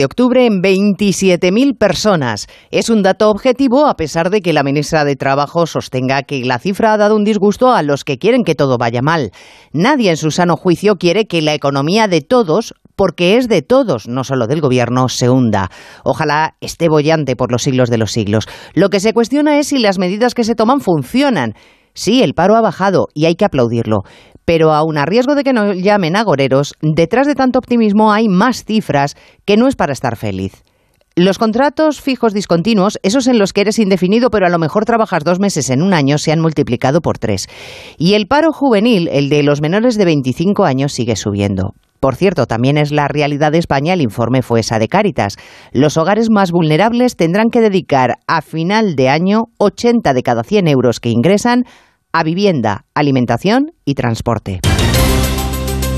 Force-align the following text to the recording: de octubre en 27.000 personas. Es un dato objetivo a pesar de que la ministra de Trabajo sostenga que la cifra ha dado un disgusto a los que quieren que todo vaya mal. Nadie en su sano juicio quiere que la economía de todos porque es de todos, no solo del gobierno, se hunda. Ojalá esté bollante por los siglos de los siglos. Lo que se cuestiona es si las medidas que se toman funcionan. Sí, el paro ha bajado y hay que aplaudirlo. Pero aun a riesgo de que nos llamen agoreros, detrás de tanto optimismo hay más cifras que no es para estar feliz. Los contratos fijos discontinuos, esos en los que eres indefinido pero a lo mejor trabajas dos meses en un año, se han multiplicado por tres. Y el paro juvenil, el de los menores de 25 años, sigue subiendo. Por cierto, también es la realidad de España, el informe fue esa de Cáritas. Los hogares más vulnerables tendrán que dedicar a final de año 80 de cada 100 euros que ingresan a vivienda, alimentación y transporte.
de 0.00 0.06
octubre 0.06 0.46
en 0.46 0.62
27.000 0.62 1.76
personas. 1.76 2.46
Es 2.70 2.88
un 2.88 3.02
dato 3.02 3.28
objetivo 3.28 3.84
a 3.84 3.96
pesar 3.96 4.30
de 4.30 4.40
que 4.40 4.54
la 4.54 4.62
ministra 4.62 5.04
de 5.04 5.14
Trabajo 5.14 5.66
sostenga 5.66 6.22
que 6.22 6.42
la 6.42 6.58
cifra 6.58 6.94
ha 6.94 6.96
dado 6.96 7.16
un 7.16 7.22
disgusto 7.22 7.70
a 7.70 7.82
los 7.82 8.02
que 8.02 8.16
quieren 8.16 8.42
que 8.42 8.54
todo 8.54 8.78
vaya 8.78 9.02
mal. 9.02 9.30
Nadie 9.74 10.08
en 10.08 10.16
su 10.16 10.30
sano 10.30 10.56
juicio 10.56 10.96
quiere 10.96 11.26
que 11.26 11.42
la 11.42 11.52
economía 11.52 12.08
de 12.08 12.22
todos 12.22 12.72
porque 12.96 13.36
es 13.36 13.46
de 13.46 13.60
todos, 13.60 14.08
no 14.08 14.24
solo 14.24 14.46
del 14.46 14.62
gobierno, 14.62 15.10
se 15.10 15.28
hunda. 15.28 15.70
Ojalá 16.02 16.56
esté 16.62 16.88
bollante 16.88 17.36
por 17.36 17.52
los 17.52 17.62
siglos 17.62 17.90
de 17.90 17.98
los 17.98 18.10
siglos. 18.10 18.48
Lo 18.72 18.88
que 18.88 19.00
se 19.00 19.12
cuestiona 19.12 19.58
es 19.58 19.66
si 19.66 19.80
las 19.80 19.98
medidas 19.98 20.32
que 20.32 20.44
se 20.44 20.54
toman 20.54 20.80
funcionan. 20.80 21.52
Sí, 22.00 22.22
el 22.22 22.32
paro 22.32 22.56
ha 22.56 22.62
bajado 22.62 23.08
y 23.12 23.26
hay 23.26 23.34
que 23.34 23.44
aplaudirlo. 23.44 24.04
Pero 24.46 24.72
aun 24.72 24.96
a 24.96 25.04
riesgo 25.04 25.34
de 25.34 25.44
que 25.44 25.52
nos 25.52 25.76
llamen 25.76 26.16
agoreros, 26.16 26.72
detrás 26.80 27.26
de 27.26 27.34
tanto 27.34 27.58
optimismo 27.58 28.10
hay 28.10 28.26
más 28.26 28.64
cifras 28.64 29.16
que 29.44 29.58
no 29.58 29.68
es 29.68 29.76
para 29.76 29.92
estar 29.92 30.16
feliz. 30.16 30.62
Los 31.14 31.36
contratos 31.36 32.00
fijos 32.00 32.32
discontinuos, 32.32 32.98
esos 33.02 33.26
en 33.26 33.38
los 33.38 33.52
que 33.52 33.60
eres 33.60 33.78
indefinido 33.78 34.30
pero 34.30 34.46
a 34.46 34.48
lo 34.48 34.58
mejor 34.58 34.86
trabajas 34.86 35.24
dos 35.24 35.40
meses 35.40 35.68
en 35.68 35.82
un 35.82 35.92
año, 35.92 36.16
se 36.16 36.32
han 36.32 36.40
multiplicado 36.40 37.02
por 37.02 37.18
tres. 37.18 37.48
Y 37.98 38.14
el 38.14 38.28
paro 38.28 38.50
juvenil, 38.50 39.06
el 39.12 39.28
de 39.28 39.42
los 39.42 39.60
menores 39.60 39.98
de 39.98 40.06
25 40.06 40.64
años, 40.64 40.94
sigue 40.94 41.16
subiendo. 41.16 41.74
Por 42.00 42.16
cierto, 42.16 42.46
también 42.46 42.78
es 42.78 42.92
la 42.92 43.08
realidad 43.08 43.52
de 43.52 43.58
España, 43.58 43.92
el 43.92 44.00
informe 44.00 44.40
fue 44.40 44.60
esa 44.60 44.78
de 44.78 44.88
Cáritas. 44.88 45.36
Los 45.72 45.98
hogares 45.98 46.30
más 46.30 46.50
vulnerables 46.50 47.14
tendrán 47.14 47.50
que 47.50 47.60
dedicar 47.60 48.14
a 48.26 48.40
final 48.40 48.96
de 48.96 49.10
año 49.10 49.48
80 49.58 50.14
de 50.14 50.22
cada 50.22 50.42
100 50.42 50.66
euros 50.66 50.98
que 50.98 51.10
ingresan 51.10 51.64
a 52.12 52.22
vivienda, 52.22 52.86
alimentación 52.94 53.72
y 53.84 53.94
transporte. 53.94 54.60